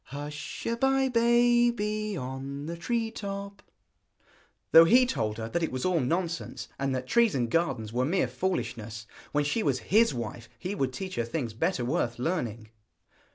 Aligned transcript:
Hush 0.05 0.65
a 0.65 0.75
bye, 0.75 1.09
baby, 1.09 2.17
on 2.17 2.65
the 2.65 2.75
tree 2.75 3.11
top; 3.11 3.61
though 4.71 4.85
he 4.85 5.05
told 5.05 5.37
her 5.37 5.47
that 5.49 5.61
it 5.61 5.71
was 5.71 5.85
all 5.85 5.99
nonsense, 5.99 6.67
and 6.79 6.95
that 6.95 7.05
trees 7.05 7.35
and 7.35 7.51
gardens 7.51 7.93
were 7.93 8.03
mere 8.03 8.27
foolishness. 8.27 9.05
When 9.31 9.43
she 9.43 9.61
was 9.61 9.77
his 9.93 10.11
wife 10.11 10.49
he 10.57 10.73
would 10.73 10.91
teach 10.91 11.17
her 11.17 11.23
things 11.23 11.53
better 11.53 11.85
worth 11.85 12.17
learning. 12.17 12.69